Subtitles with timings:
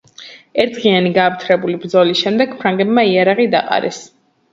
[0.61, 4.01] ერთდღიანი გააფთრებული ბრძოლის შემდეგ ფრანგებმა იარაღი დაყარეს.